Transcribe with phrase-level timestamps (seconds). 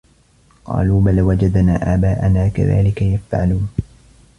[0.65, 3.69] قالوا بَل وَجَدنا آباءَنا كَذلِكَ يَفعَلونَ